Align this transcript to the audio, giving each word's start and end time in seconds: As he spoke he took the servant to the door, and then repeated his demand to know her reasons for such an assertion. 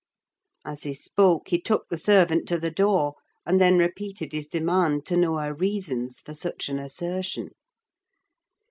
As 0.65 0.81
he 0.81 0.95
spoke 0.95 1.49
he 1.49 1.61
took 1.61 1.87
the 1.89 1.97
servant 1.99 2.47
to 2.47 2.57
the 2.57 2.71
door, 2.71 3.13
and 3.45 3.61
then 3.61 3.77
repeated 3.77 4.31
his 4.33 4.47
demand 4.47 5.05
to 5.05 5.15
know 5.15 5.37
her 5.37 5.53
reasons 5.53 6.21
for 6.21 6.33
such 6.33 6.69
an 6.69 6.79
assertion. 6.79 7.49